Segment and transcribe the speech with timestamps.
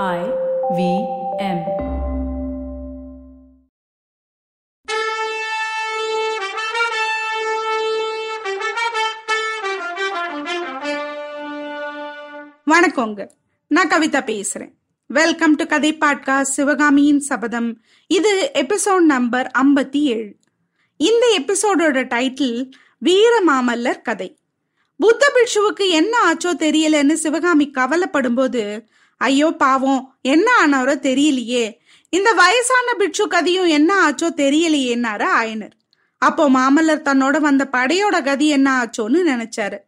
[0.00, 0.20] I
[0.76, 0.82] V
[1.38, 1.58] M.
[12.66, 13.26] வணக்கங்க.
[13.68, 14.72] நான் கவிதா பேசுறேன்.
[15.06, 20.32] வெல்கம் டு கதை பாட்கா சிவகாமியின் சபதம் இது எபிசோட் நம்பர் ஐம்பத்தி ஏழு.
[20.96, 24.30] இந்த எபிசோடோட டைட்டில் வீர மாமல்லர் கதை.
[24.96, 28.64] புத்த பிட்சுவுக்கு என்ன ஆச்சோ தெரியலன்னு சிவகாமி கவலைப்படும் போது
[29.22, 31.64] ஐயோ பாவம் என்ன ஆனாரோ தெரியலையே.
[32.12, 35.74] இந்த வயசான பிட்சு கதையும் என்ன ஆச்சோ தெரியலையேன்னாரு ஆயனர்.
[36.22, 39.78] அப்போ மாமல்லர் தன்னோட வந்த படையோட கதி என்ன ஆச்சோன்னு நினைச்சாரு.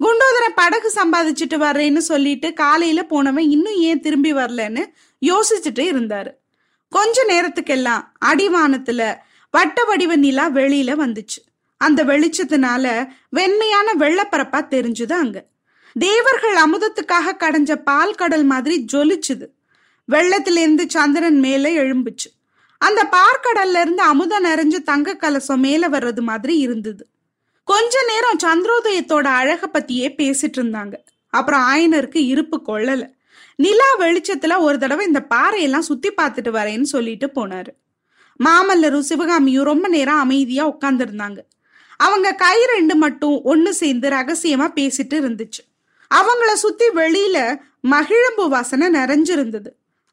[0.00, 4.82] குண்டோதரன் படகு சம்பாதிச்சுட்டு வர்றேன்னு சொல்லிட்டு காலையில போனவன் இன்னும் ஏன் திரும்பி வரலன்னு
[5.22, 6.30] யோசிச்சுட்டு இருந்தாரு.
[6.92, 9.02] கொஞ்ச நேரத்துக்கெல்லாம் அடிவானத்துல
[9.54, 11.40] வட்ட வடிவ நிலா வெளியில வந்துச்சு.
[11.80, 12.86] அந்த வெளிச்சத்தினால
[13.30, 15.38] வெண்மையான வெள்ளப்பரப்பா தெரிஞ்சுது அங்க.
[15.92, 19.46] தேவர்கள் அமுதத்துக்காக கடைஞ்ச பால் கடல் மாதிரி ஜொலிச்சுது.
[20.12, 22.36] வெள்ளத்திலிருந்து சந்திரன் மேல எழும்புச்சு.
[22.78, 27.06] அந்த பார்க்கடல்ல இருந்து அமுதம் நிறைஞ்சு தங்க கலசம் மேல வர்றது மாதிரி இருந்தது.
[27.64, 30.92] கொஞ்ச நேரம் சந்திரோதயத்தோட அழக பத்தியே பேசிட்டு இருந்தாங்க.
[31.28, 33.10] அப்புறம் ஆயனருக்கு இருப்பு கொள்ளல.
[33.56, 37.66] நிலா வெளிச்சத்துல ஒரு தடவை இந்த பாறையெல்லாம் சுத்தி பார்த்துட்டு வரேன்னு சொல்லிட்டு போனாரு.
[38.44, 41.38] மாமல்லரும் சிவகாமியும் ரொம்ப நேரம் அமைதியா உட்கார்ந்துருந்தாங்க.
[41.96, 45.77] அவங்க கை ரெண்டு மட்டும் ஒன்னு சேர்ந்து ரகசியமா பேசிட்டு இருந்துச்சு.
[46.14, 49.68] அவங்கள சுத்தி வெளியில மகிழம்பு வாசனை நிறைஞ்சிருந்தது.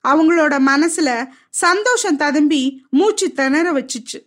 [0.07, 4.19] அவங்களோட மனசுல சந்தோஷம் ததும்பி மூச்சு திணற வச்சுச்சு.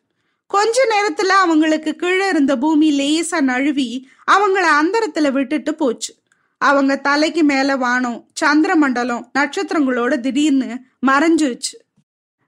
[0.46, 6.14] கொஞ்ச நேரத்துல அவங்களுக்கு கீழே இருந்த பூமி லேசா நழுவி அவங்கள அந்தரத்துல விட்டுட்டு போச்சு.
[6.58, 11.76] அவங்க தலைக்கு மேல வானம் சந்திர மண்டலம் நட்சத்திரங்களோட திடீர்னு மறைஞ்சிருச்சு.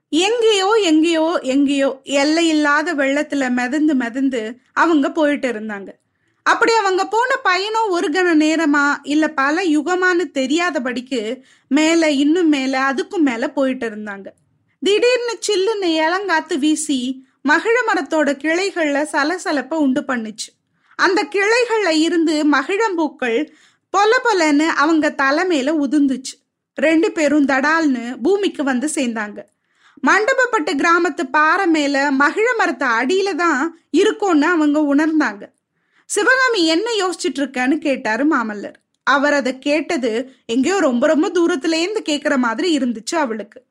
[0.09, 5.87] எங்கேயோ எங்கேயோ எங்கேயோ எல்லையில்லாத வெள்ளத்துல மிதந்து மிதந்து அவங்க போயிட்டு இருந்தாங்க.
[6.45, 11.21] அப்படி அவங்க போன பயணம் ஒரு கண நேரமா இல்ல பல யுகமானு தெரியாதபடிக்கு
[11.67, 14.27] மேல இன்னும் மேல அதுக்கும் மேல போயிட்டு இருந்தாங்க.
[14.83, 16.99] திடீர்னு சில்லுன்னு இளங்காத்து வீசி
[17.41, 20.49] மகிழ மரத்தோட கிளைகள்ல சலசலப்ப உண்டு பண்ணுச்சு.
[20.95, 23.39] அந்த கிளைகள்ல இருந்து மகிழம்பூக்கள்
[23.93, 26.35] பொல பொலன்னு அவங்க தலைமையில உதிர்ந்துச்சு.
[26.77, 29.39] ரெண்டு பேரும் தடால்னு பூமிக்கு வந்து சேர்ந்தாங்க.
[30.03, 35.43] மண்டபப்பட்டு கிராமத்து பாறை மேல மகிழ மரத்து அடியில தான் இருக்கும்னு அவங்க உணர்ந்தாங்க.
[36.13, 38.73] சிவகாமி என்ன யோசிச்சுட்டு இருக்கன்னு கேட்டாரு மாமல்லர்.
[39.03, 43.63] அவர் அதை கேட்டது எங்கேயோ ரொம்ப ரொம்ப தூரத்துலேருந்து கேட்குற மாதிரி இருந்துச்சு அவளுக்கு.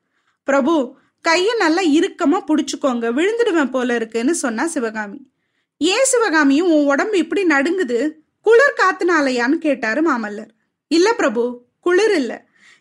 [0.44, 5.30] பிரபு கையை நல்லா இறுக்கமா பிடிச்சிக்கோங்க விழுந்துடுவேன் போல இருக்குன்னு சொன்னா சிவகாமி.
[5.78, 8.10] ஏன் சிவகாமியும் உன் உடம்பு இப்படி நடுங்குது?
[8.40, 10.50] குளிர் காத்துனாலையான்னு கேட்டாரு மாமல்லர்.
[10.88, 12.32] இல்ல பிரபு குளிர் இல்ல.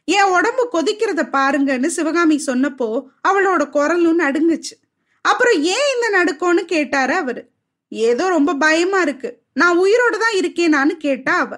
[0.05, 4.75] என் உடம்பு கொதிக்கிறத பாருங்கன்னு சிவகாமி சொன்னப்போ அவளோட குரலும் நடுங்குச்சு.
[5.21, 7.49] அப்புறம் ஏன் இந்த நடுக்கோன்னு கேட்டாரு அவரு.
[7.89, 9.41] ஏதோ ரொம்ப பயமா இருக்கு.
[9.53, 11.55] நான் உயிரோட தான் இருக்கேனான்னு கேட்டா அவ.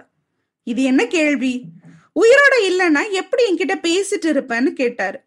[0.63, 1.63] இது என்ன கேள்வி?
[2.19, 5.19] உயிரோட இல்லைன்னா எப்படி என்கிட்ட பேசிட்டு இருப்பேன்னு கேட்டாரு.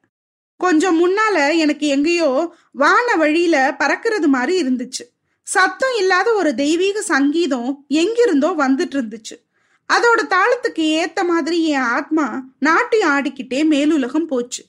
[0.57, 5.13] கொஞ்சம் முன்னால எனக்கு எங்கேயோ வான வழியில பறக்கிறது மாதிரி இருந்துச்சு.
[5.43, 9.43] சத்தம் இல்லாத ஒரு தெய்வீக சங்கீதம் எங்கிருந்தோ வந்துட்டு இருந்துச்சு.
[9.93, 14.65] அதோட தாளத்துக்கு ஏத்த மாதிரி என் ஆத்மா நாட்டியம் ஆடிக்கிட்டே மேலுலகம் போச்சு.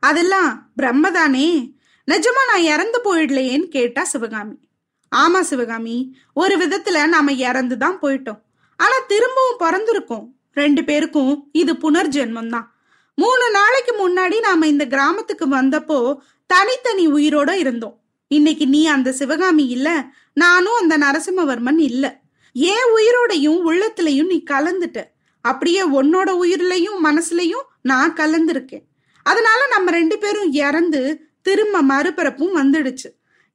[0.00, 1.74] அதெல்லாம் பிரம்மதானே.
[2.10, 4.65] நிஜமா நான் இறந்து போயிடலையேன்னு கேட்டா சிவகாமி.
[5.12, 8.40] ஆமா சிவகாமி ஒரு விதத்துல நாம இறந்து தான் போயிட்டோம்.
[8.76, 10.26] ஆனா திரும்பவும் பிறந்திருக்கோம்.
[10.52, 12.74] ரெண்டு பேருக்கும் இது புனர்ஜென்மம் தான்
[13.14, 18.02] மூணு நாளைக்கு முன்னாடி நாம இந்த கிராமத்துக்கு வந்தப்போ தனித்தனி உயிரோட இருந்தோம்.
[18.28, 22.20] இன்னைக்கு நீ அந்த சிவகாமி இல்ல நானும் அந்த நரசிம்மவர்மன் இல்ல.
[22.52, 25.02] ஏன் உயிரோடையும் உள்ளத்திலையும் நீ கலந்துட்ட.
[25.40, 28.84] அப்படியே உன்னோட உயிர்லையும் மனசுலையும் நான் கலந்துருக்கேன்.
[29.22, 33.08] அதனால நம்ம ரெண்டு பேரும் இறந்து திரும்ப மறுபிறப்பும் வந்துடுச்சு.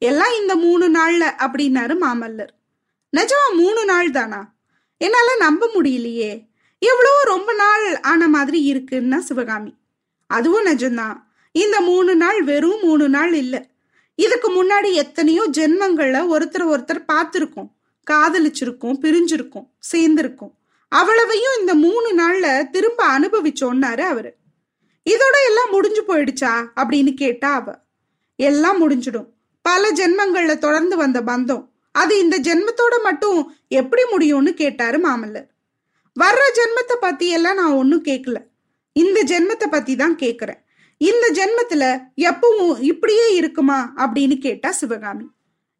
[0.04, 2.48] எல்லாம் இந்த மூணு நாள்ல அப்படின்னாரு மாமல்லர்.
[3.18, 4.54] நிஜமா மூணு நாள் தானா?
[4.98, 6.46] என்னால நம்ப முடியலையே.
[6.80, 9.76] எவ்வளவோ ரொம்ப நாள் ஆன மாதிரி இருக்குன்னா சிவகாமி.
[10.28, 11.18] அதுவும் நிஜம்தான்.
[11.52, 13.70] இந்த மூணு நாள் வெறும் மூணு நாள் இல்லை.
[14.16, 17.72] இதுக்கு முன்னாடி எத்தனையோ ஜென்மங்கள்ல ஒருத்தர் ஒருத்தர் பார்த்துருக்கோம்.
[18.12, 20.52] காதலிச்சிருக்கோம் பிரிஞ்சிருக்கோம் சேர்ந்திருக்கோம்.
[20.90, 24.36] அவ்வளவையும் இந்த மூணு நாள்ல திரும்ப அனுபவிச்சோன்னாரு அவரு.
[25.10, 27.74] இதோட எல்லாம் முடிஞ்சு போயிடுச்சா அப்படின்னு கேட்டா அவ.
[28.36, 29.28] எல்லாம் முடிஞ்சிடும்.
[29.62, 31.64] பல ஜென்மங்கள்ல தொடர்ந்து வந்த பந்தம்.
[31.96, 35.48] அது இந்த ஜென்மத்தோட மட்டும் எப்படி முடியும்னு கேட்டாரு மாமல்லர்.
[36.16, 38.40] வர்ற ஜென்மத்தை பத்தி எல்லாம் நான் ஒன்னும் கேட்கல
[38.96, 40.60] இந்த ஜென்மத்தை பத்தி தான் கேக்குறேன்.
[40.98, 41.84] இந்த ஜென்மத்துல
[42.18, 45.26] எப்பவும் இப்படியே இருக்குமா அப்படின்னு கேட்டா சிவகாமி.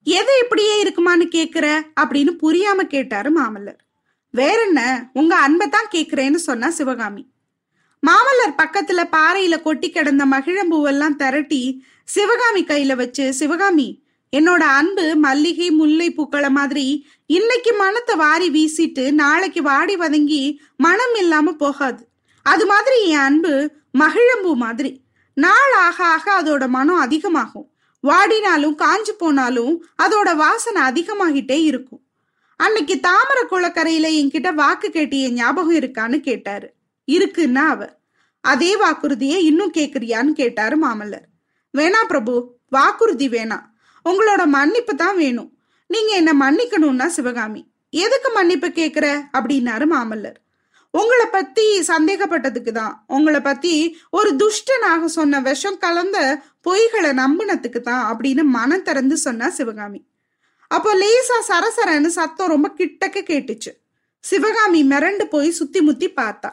[0.04, 1.66] எது இப்படியே இருக்குமான்னு கேக்குற
[2.02, 3.80] அப்படின்னு புரியாம கேட்டாரு மாமல்லர்.
[4.30, 7.24] வேற என்ன உங்க அன்பை தான் கேக்குறேன்னு சொன்னா சிவகாமி.
[8.04, 13.90] மாமல்லர் பக்கத்துல பாறையில கொட்டி கிடந்த மகிழம்பூவெல்லாம் திரட்டி சிவகாமி கையில வச்சு சிவகாமி
[14.34, 16.86] என்னோட அன்பு மல்லிகை முல்லை பூக்களை மாதிரி
[17.30, 20.42] இன்னைக்கு மனத்தை வாரி வீசிட்டு நாளைக்கு வாடி வதங்கி
[20.78, 22.02] மனம் இல்லாம போகாது.
[22.46, 23.54] அது மாதிரி என் அன்பு
[24.00, 24.92] மகிழம்பூ மாதிரி.
[25.38, 27.68] நாள் ஆக ஆக அதோட மனம் அதிகமாகும்.
[28.04, 29.74] வாடினாலும் காஞ்சு போனாலும்
[30.04, 32.04] அதோட வாசனை அதிகமாகிட்டே இருக்கும்.
[32.60, 36.68] அன்னைக்கு தாமரை குளக்கரையில என்கிட்ட வாக்கு கேட்டிய ஞாபகம் இருக்கான்னு கேட்டாரு.
[37.08, 38.00] இருக்குன்னா அவ
[38.44, 41.28] அதே வாக்குறுதியை இன்னும் கேக்குறியான்னு கேட்டாரு மாமல்லர்.
[41.78, 43.66] வேணா பிரபு வாக்குறுதி வேணாம்
[44.06, 45.58] உங்களோட மன்னிப்பு தான் வேணும்.
[45.88, 47.72] நீங்க என்ன மன்னிக்கணும்னா சிவகாமி.
[47.90, 49.22] எதுக்கு மன்னிப்பு கேக்குற?
[49.38, 50.36] அப்படின்னாரு மாமல்லர்.
[50.92, 53.04] உங்களை பத்தி சந்தேகப்பட்டதுக்கு தான்.
[53.08, 60.06] உங்களை பத்தி ஒரு துஷ்டனாக சொன்ன விஷம் கலந்த பொய்களை நம்பினத்துக்கு தான் அப்படின்னு மனம் திறந்து சொன்னா சிவகாமி.
[60.68, 63.72] அப்போ லேசா சரசரன்னு சத்தம் ரொம்ப கிட்டக்க கேட்டுச்சு.
[64.20, 66.52] சிவகாமி மிரண்டு போய் சுத்தி முத்தி பார்த்தா.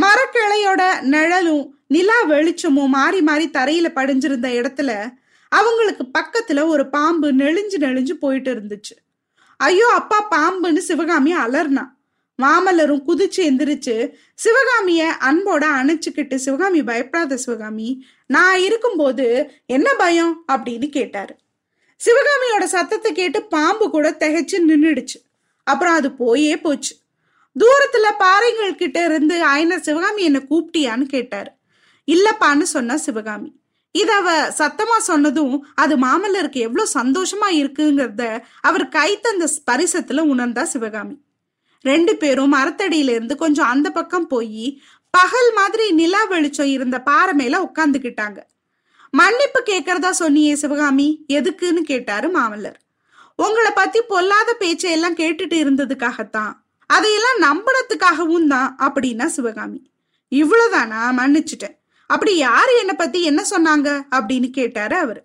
[0.00, 5.12] மரக்கிளையோட நிழலும் நிலா வெளிச்சமும் மாறி மாறி தரையில படிஞ்சிருந்த இடத்துல
[5.48, 8.94] அவங்களுக்கு பக்கத்துல ஒரு பாம்பு நெளிஞ்சு நெளிஞ்சு போயிட்டு இருந்துச்சு.
[9.56, 11.84] ஐயோ அப்பா பாம்புன்னு சிவகாமி அலர்னா.
[12.42, 20.44] மாமல்லரும் குதிச்சு எந்திரிச்சு சிவகாமிய அன்போட அணைச்சுக்கிட்டு சிவகாமி பயப்படாத சிவகாமி நான் இருக்கும்போது என்ன பயம்?
[20.52, 21.36] அப்படின்னு கேட்டாரு.
[22.00, 25.18] சிவகாமியோட சத்தத்தை கேட்டு பாம்பு கூட திகைச்சு நின்றுடுச்சு
[25.64, 26.96] அப்புறம் அது போயே போச்சு.
[27.56, 31.50] தூரத்துல பாறைகள் கிட்ட இருந்து ஆயனர் சிவகாமி என்ன கூப்பிட்டியான்னு கேட்டாரு.
[32.08, 33.50] இல்லப்பான்னு சொன்னா சிவகாமி.
[33.92, 41.16] இத அவ சத்தமா சொன்னதும் அது மாமல்லருக்கு எவ்வளவு சந்தோஷமா இருக்குங்கிறத அவர் கை தந்த ஸ்பரிசத்துல உணர்ந்தா சிவகாமி.
[41.80, 47.60] ரெண்டு பேரும் மரத்தடியில இருந்து கொஞ்சம் அந்த பக்கம் போய் பகல் மாதிரி நிலா வெளிச்சம் இருந்த பாறை மேல
[47.62, 48.38] உட்காந்துக்கிட்டாங்க
[49.10, 51.24] மன்னிப்பு கேட்கறதா சொன்னியே சிவகாமி?
[51.28, 52.78] எதுக்குன்னு கேட்டாரு மாமல்லர்.
[53.36, 56.52] உங்களை பத்தி பொல்லாத பேச்சையெல்லாம் கேட்டுட்டு இருந்ததுக்காகத்தான்.
[56.86, 59.90] அதையெல்லாம் நம்பினத்துக்காகவும் தான் அப்படின்னா சிவகாமி.
[60.32, 61.00] இவ்வளவுதானா?
[61.18, 61.76] மன்னிச்சிட்டேன்.
[62.06, 65.22] அப்படி யாரு என்னை பத்தி என்ன சொன்னாங்க அப்படின்னு கேட்டாரு அவரு.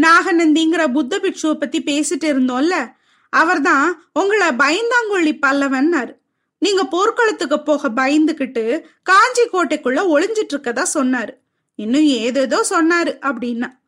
[0.00, 2.92] நாகநந்திங்கிற புத்த பிக்ஷுவை பத்தி பேசிட்டு இருந்தோம்ல
[3.28, 6.14] அவர்தான் உங்களை பயந்தாங்கொழி பல்லவன்னாரு.
[6.58, 11.32] நீங்க போர்க்களத்துக்கு போக பயந்துகிட்டு காஞ்சி கோட்டைக்குள்ள ஒளிஞ்சிட்டு இருக்கதா சொன்னாரு.
[11.74, 13.78] இன்னும் ஏதேதோ சொன்னாரு அப்படின்னா.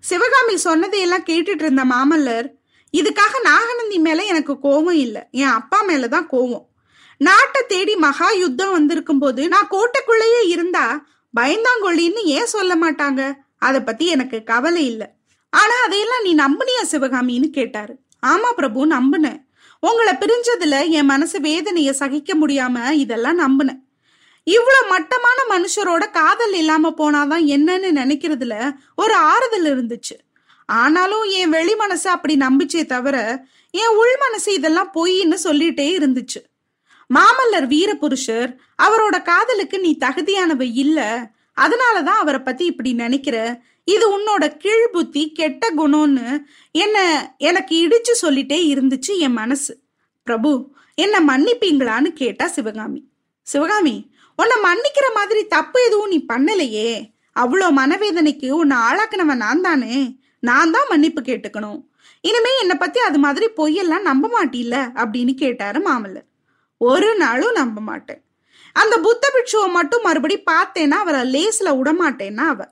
[0.00, 2.50] சிவகாமி சொன்னதையெல்லாம் கேட்டுட்டு இருந்த மாமல்லர்
[2.92, 6.66] இதுக்காக நாகநந்தி மேல எனக்கு கோவம் இல்லை என் அப்பா மேலதான் கோவம்.
[7.18, 11.06] நாட்டை தேடி மகா யுத்தம் வந்திருக்கும் போது நான் கோட்டைக்குள்ளேயே இருந்தா
[11.40, 13.34] பயந்தாங்கொள்ளின்னு ஏன் சொல்ல மாட்டாங்க?
[13.58, 15.06] அதை பத்தி எனக்கு கவலை இல்லை.
[15.50, 17.98] ஆனா அதையெல்லாம் நீ நம்புனியா சிவகாமின்னு கேட்டாரு.
[18.26, 19.42] ஆமா பிரபு நம்புனேன்.
[19.80, 23.82] உங்களை பிரிஞ்சதுல என் மனசு வேதனைய சகிக்க முடியாம இதெல்லாம் நம்புனேன்.
[24.44, 30.16] இவ்வளவு மட்டமான மனுஷரோட காதல் இல்லாம போனாதான் என்னன்னு நினைக்கிறதுல ஒரு ஆறுதல் இருந்துச்சு.
[30.66, 36.53] ஆனாலும் என் வெளி மனசு அப்படி நம்பிச்சே தவிர என் உள் மனசு இதெல்லாம் பொய்ன்னு சொல்லிட்டே இருந்துச்சு.
[37.14, 41.30] மாமல்லர் வீரபுருஷர் அவரோட காதலுக்கு நீ தகுதியானவ இல்ல.
[41.60, 43.62] அதனாலதான் அவரை பத்தி இப்படி நினைக்கிற.
[43.84, 46.96] இது உன்னோட கீழ் புத்தி கெட்ட குணம்னு என்ன
[47.38, 49.78] எனக்கு இடிச்சு சொல்லிட்டே இருந்துச்சு என் மனசு.
[50.22, 53.08] பிரபு என்ன மன்னிப்பீங்களான்னு கேட்டா சிவகாமி.
[53.42, 57.12] சிவகாமி உன்னை மன்னிக்கிற மாதிரி தப்பு எதுவும் நீ பண்ணலையே.
[57.40, 60.16] அவ்வளோ மனவேதனைக்கு உன்னை ஆளாக்குனவன் நான் தானே.
[60.38, 61.80] நான் தான் மன்னிப்பு கேட்டுக்கணும்.
[62.20, 66.28] இனிமே என்னை பத்தி அது மாதிரி பொய்யெல்லாம் நம்ப மாட்டீல்ல அப்படின்னு கேட்டாரு மாமல்லர்.
[66.84, 68.22] ஒரு நாளும் நம்ப மாட்டேன்.
[68.72, 72.64] அந்த புத்த பிட்சுவை மட்டும் மறுபடி பார்த்தேன்னா அவரை லேஸ்ல விடமாட்டேன்னா அவ.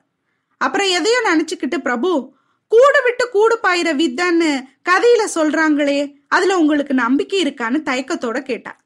[0.59, 2.33] அப்புறம் எதையோ நினைச்சுக்கிட்டு பிரபு
[2.69, 8.77] கூடு விட்டு கூடு பாயிற வித்தான்னு கதையில சொல்றாங்களே அதுல உங்களுக்கு நம்பிக்கை இருக்கான்னு தயக்கத்தோட கேட்டா.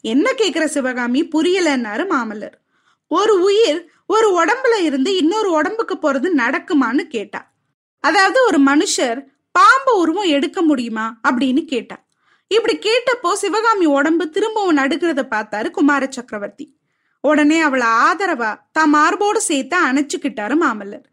[0.00, 1.28] என்ன கேக்குற சிவகாமி?
[1.28, 2.56] புரியலன்னாரு மாமல்லர்.
[3.06, 7.52] ஒரு உயிர் ஒரு உடம்புல இருந்து இன்னொரு உடம்புக்கு போறது நடக்குமான்னு கேட்டா.
[8.00, 11.20] அதாவது ஒரு மனுஷர் பாம்பு உருவம் எடுக்க முடியுமா?
[11.28, 12.03] அப்படின்னு கேட்டா.
[12.48, 16.76] இப்படி கேட்டப்போ சிவகாமி உடம்பு திரும்பவும் நடுக்கிறத பார்த்தாரு குமார சக்கரவர்த்தி.
[17.20, 21.04] உடனே அவளை ஆதரவா தான் மார்போடு சேர்த்து அணைச்சுக்கிட்டாரு மாமல்லர்.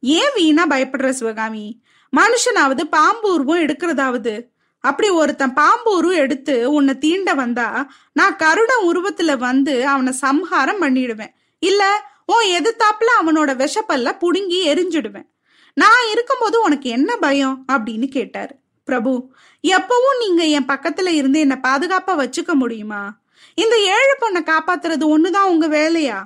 [0.00, 1.82] ஏன் வீணா பயப்படுற சிவகாமி?
[2.16, 4.52] மனுஷனாவது பாம்பு உருவம் எடுக்கிறதாவது?
[4.80, 11.34] அப்படி ஒருத்தன் பாம்பு உருவம் எடுத்து உன்னை தீண்ட வந்தா நான் கருட உருவத்துல வந்து அவனை சம்ஹாரம் பண்ணிடுவேன்.
[11.58, 15.28] இல்ல உன் எதிர்த்தாப்புல அவனோட விஷப்பல்ல புடுங்கி எரிஞ்சிடுவேன்.
[15.74, 17.64] நான் இருக்கும்போது உனக்கு என்ன பயம்?
[17.72, 18.54] அப்படின்னு கேட்டாரு.
[18.84, 23.16] பிரபு எப்பவும் நீங்க என் பக்கத்துல இருந்து என்ன பாதுகாப்பா வச்சுக்க முடியுமா?
[23.54, 26.18] இந்த ஏழு பொண்ணை காப்பாத்துறது ஒண்ணுதான் உங்க வேலையா?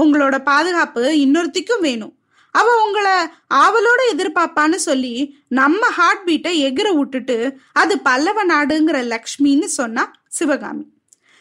[0.00, 2.14] உங்களோட பாதுகாப்பு இன்னொருத்திக்கும் வேணும்.
[2.50, 3.12] அவ உங்களை
[3.54, 10.86] ஆவலோட எதிர்பார்ப்பான்னு சொல்லி நம்ம ஹார்ட் பீட்டை எகிர விட்டுட்டு அது பல்லவ நாடுங்கிற லக்ஷ்மின்னு சொன்னா சிவகாமி.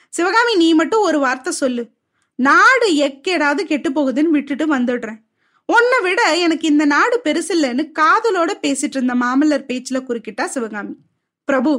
[0.09, 1.89] சிவகாமி நீ மட்டும் ஒரு வார்த்தை சொல்லு.
[2.35, 5.21] நாடு எக்கேடாவது கெட்டு போகுதுன்னு விட்டுட்டு வந்துடுறேன்.
[5.65, 10.95] உன்னை விட எனக்கு இந்த நாடு பெருசில்லைன்னு காதலோட பேசிட்டு இருந்த மாமல்லர் பேச்சுல குறுக்கிட்டா சிவகாமி.
[11.45, 11.73] பிரபு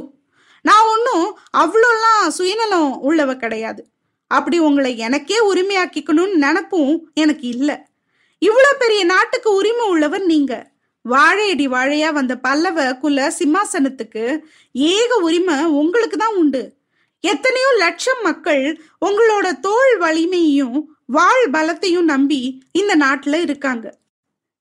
[0.61, 1.27] நான் ஒன்றும்
[1.57, 3.81] அவ்வளோலாம் சுயநலம் உள்ளவ கிடையாது.
[4.27, 7.75] அப்படி உங்களை எனக்கே உரிமையாக்கிக்கணும்னு நினப்பும் எனக்கு இல்லை.
[8.41, 10.53] இவ்வளோ பெரிய நாட்டுக்கு உரிமை உள்ளவர் நீங்க.
[11.01, 14.23] வாழையடி வாழையா வந்த பல்லவ குல சிம்மாசனத்துக்கு
[14.71, 16.63] ஏக உரிமை உங்களுக்கு தான் உண்டு.
[17.19, 18.65] எத்தனையோ லட்சம் மக்கள்
[19.05, 23.97] உங்களோட தோல் வலிமையும் வாழ் பலத்தையும் நம்பி இந்த நாட்டுல இருக்காங்க.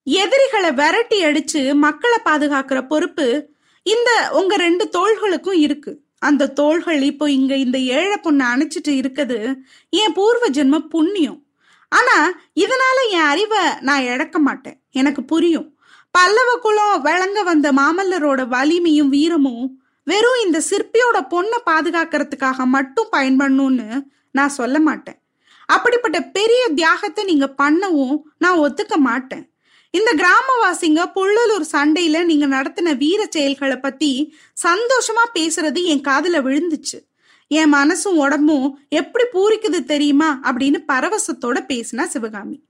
[0.03, 3.51] எதிரிகளை விரட்டி அடிச்சு மக்களை பாதுகாக்கிற பொறுப்பு
[3.83, 6.03] இந்த உங்க ரெண்டு தோள்களுக்கும் இருக்கு.
[6.19, 9.55] அந்த தோள்கள் இப்போ இங்க இந்த ஏழை பொண்ணை அணைச்சிட்டு இருக்குது.
[9.91, 11.43] என் பூர்வ ஜென்ம புண்ணியம்.
[11.89, 14.83] ஆனா இதனால என் அறிவை நான் இழக்க மாட்டேன்.
[14.91, 15.79] எனக்கு புரியும்.
[16.11, 24.49] பல்லவ குலம் விளங்க வந்த மாமல்லரோட வலிமையும் வீரமும் வெறும் இந்த சிற்பியோட பொண்ணை பாதுகாக்கிறதுக்காக மட்டும் பயன்படணும்னு நான்
[24.49, 25.19] சொல்ல மாட்டேன்.
[25.67, 29.53] அப்படிப்பட்ட பெரிய தியாகத்தை நீங்க பண்ணவும் நான் ஒத்துக்க மாட்டேன்.
[29.91, 37.13] இந்த கிராமவாசிங்க புள்ளலூர் சண்டையில நீங்க நடத்தின வீர செயல்களை பத்தி சந்தோஷமா பேசுறது என் காதுல விழுந்துச்சு.
[37.49, 42.65] என் மனசும் உடம்பும் எப்படி பூரிக்குது தெரியுமா அப்படின்னு பரவசத்தோட பேசினா சிவகாமி.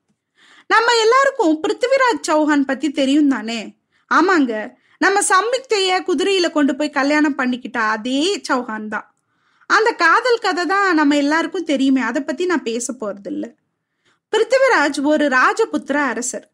[0.67, 3.77] நம்ம எல்லாருக்கும் பிருத்திவிராஜ் சௌஹான் பத்தி தெரியும் தானே?
[4.15, 4.73] ஆமாங்க.
[4.99, 9.14] நம்ம சம்பிக்தைய குதிரையில கொண்டு போய் கல்யாணம் பண்ணிக்கிட்டா அதே சௌஹான் தான்.
[9.67, 12.01] அந்த காதல் கதை தான் நம்ம எல்லாருக்கும் தெரியுமே.
[12.01, 13.53] அதை பத்தி நான் பேச போறது இல்ல
[14.33, 16.47] பிருத்திவிராஜ் ஒரு ராஜபுத்திர அரசர்.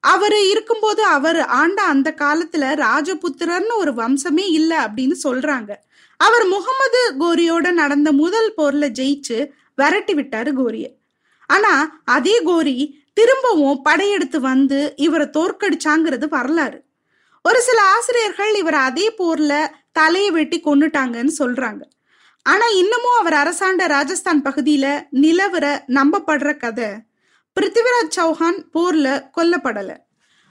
[0.00, 5.70] அவர் இருக்கும்போது அவர் ஆண்ட அந்த காலத்துல ராஜபுத்திரர்னு ஒரு வம்சமே இல்லை அப்படின்னு சொல்றாங்க.
[6.16, 9.38] அவர் முகமது கோரியோட நடந்த முதல் போர்ல ஜெயிச்சு
[9.74, 10.90] விரட்டி விட்டாரு கோரிய.
[11.46, 16.84] ஆனா அதே கோரி திரும்பவும் படையெடுத்து வந்து இவரை தோற்கடிச்சாங்கிறது வரலாறு.
[17.42, 21.82] ஒரு சில ஆசிரியர்கள் இவர் அதே போர்ல தலையை வெட்டி கொண்டுட்டாங்கன்னு சொல்றாங்க.
[22.44, 26.90] ஆனா இன்னமும் அவர் அரசாண்ட ராஜஸ்தான் பகுதியில நிலவர நம்பப்படுற கதை.
[27.56, 29.96] பிருத்திவிராஜ் சௌஹான் போர்ல கொல்லப்படல.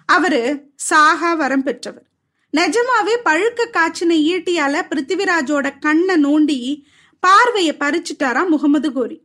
[0.05, 0.41] அவரு
[0.75, 2.05] சாகா வரம் பெற்றவர்.
[2.57, 6.59] நிஜமாவே பழுக்க காய்ச்சின ஈட்டியால பிருத்திவிராஜோட கண்ணை நோண்டி
[7.19, 9.21] பார்வையை பறிச்சுட்டாரா முகமது கோரி.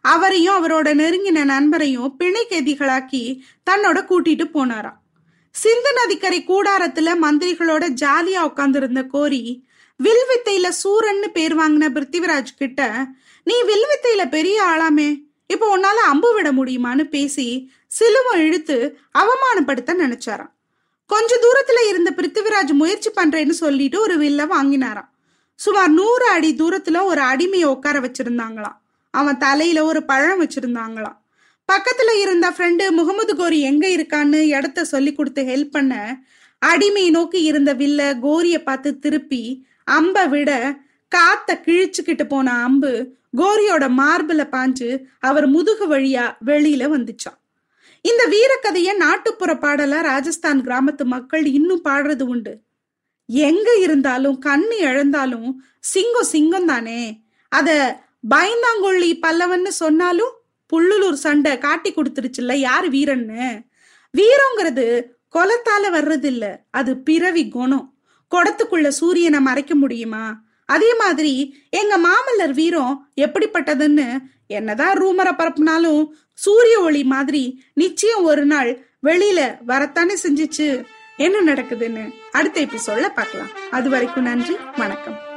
[0.00, 5.00] அவரையும் அவரோட நெருங்கின நண்பரையும் பிணை கைதிகளாக்கி தன்னோட கூட்டிட்டு போனாராம்.
[5.50, 9.64] சிந்து நதிக்கரை கூடாரத்துல மந்திரிகளோட ஜாலியா உட்காந்துருந்த கோரி
[9.96, 13.06] வில் வித்தையில சூரன்னு பேர் வாங்கின பிருத்திவிராஜ் கிட்ட
[13.44, 20.52] நீ வில் வித்தையில பெரிய ஆளாமே இப்போ உன்னால அம்பு விட முடியுமான்னு பேசி சிலுவம் இழுத்து அவமானப்படுத்த நினைச்சாராம்.
[21.06, 25.08] கொஞ்ச தூரத்துல இருந்த பிருத்திவிராஜ் முயற்சி பண்றேன்னு சொல்லிட்டு ஒரு வில்ல வாங்கினாராம்.
[25.54, 28.78] சுமார் நூறு அடி தூரத்துல ஒரு அடிமையை உட்கார வச்சிருந்தாங்களாம்.
[29.10, 31.18] அவன் தலையில ஒரு பழம் வச்சிருந்தாங்களாம்.
[31.72, 36.22] பக்கத்துல இருந்த ஃப்ரெண்டு முகமது கோரி எங்க இருக்கான்னு இடத்த சொல்லி கொடுத்து ஹெல்ப் பண்ண
[36.62, 39.42] அடிமை நோக்கி இருந்த வில்ல கோரிய பார்த்து திருப்பி
[39.86, 40.50] அம்ப விட
[41.12, 42.92] காத்த கிழிச்சுக்கிட்டு போன அம்பு
[43.36, 44.88] கோரியோட மார்பில் பாஞ்சு
[45.20, 47.38] அவர் முதுகு வழியா வெளியில வந்துச்சான்.
[48.04, 52.52] இந்த வீரக்கதைய நாட்டுப்புற பாடலா ராஜஸ்தான் கிராமத்து மக்கள் இன்னும் பாடுறது உண்டு.
[53.28, 55.50] எங்க இருந்தாலும் கண்ணு இழந்தாலும்
[55.92, 57.00] சிங்கம் சிங்கம் தானே
[57.52, 57.70] அத
[58.30, 60.34] பயந்தாங்கொள்ளி பல்லவன்னு சொன்னாலும்
[60.72, 63.46] புள்ளுலூர் சண்டை காட்டி கொடுத்துருச்சுல்ல யார் வீரன்னு?
[64.14, 64.86] வீரங்கிறது
[65.34, 66.56] கொலத்தால வர்றதில்ல.
[66.70, 67.94] அது பிறவி குணம்.
[68.30, 70.42] குடத்துக்குள்ள சூரியனை மறைக்க முடியுமா?
[70.66, 78.86] அதே மாதிரி எங்க மாமல்லர் வீரம் எப்படிப்பட்டதுன்னு என்னதான் ரூமரை பரப்புனாலும் சூரிய ஒளி மாதிரி நிச்சயம் ஒரு நாள்
[79.02, 80.84] வெளியில வரத்தானே செஞ்சிச்சு.
[81.16, 83.50] என்ன நடக்குதுன்னு அடுத்த எபிசோட்ல பார்க்கலாம்.
[83.70, 85.31] அது வரைக்கும் நன்றி வணக்கம்.